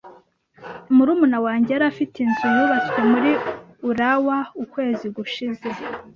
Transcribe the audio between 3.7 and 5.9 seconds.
Urawa ukwezi gushize.